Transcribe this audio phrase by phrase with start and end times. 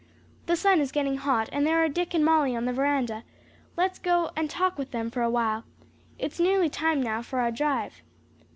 [0.47, 3.23] The sun is getting hot and there are Dick and Molly on the veranda;
[3.77, 5.63] let's go and talk with them for a while.
[6.17, 8.01] It's nearly time now for our drive."